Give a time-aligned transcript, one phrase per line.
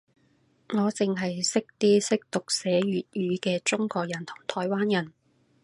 [0.69, 5.13] 我剩係識啲識讀寫粵語嘅中國人同台灣人